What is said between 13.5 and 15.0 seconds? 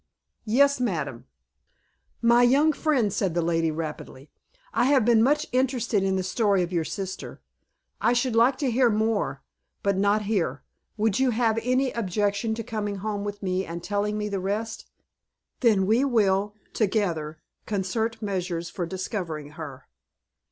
and telling me the rest?